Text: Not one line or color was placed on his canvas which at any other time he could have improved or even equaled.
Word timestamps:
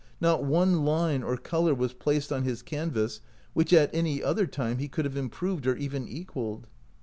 Not 0.19 0.43
one 0.43 0.83
line 0.83 1.21
or 1.21 1.37
color 1.37 1.75
was 1.75 1.93
placed 1.93 2.31
on 2.33 2.41
his 2.41 2.63
canvas 2.63 3.21
which 3.53 3.71
at 3.71 3.93
any 3.93 4.23
other 4.23 4.47
time 4.47 4.79
he 4.79 4.87
could 4.87 5.05
have 5.05 5.15
improved 5.15 5.67
or 5.67 5.75
even 5.75 6.07
equaled. 6.07 6.65